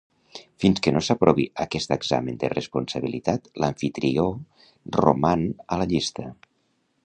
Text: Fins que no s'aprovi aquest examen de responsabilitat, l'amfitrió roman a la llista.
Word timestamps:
Fins 0.61 0.79
que 0.85 0.93
no 0.95 1.01
s'aprovi 1.07 1.45
aquest 1.65 1.93
examen 1.97 2.39
de 2.45 2.49
responsabilitat, 2.55 3.51
l'amfitrió 3.65 4.27
roman 4.99 5.49
a 5.77 5.83
la 5.83 5.91
llista. 5.95 6.31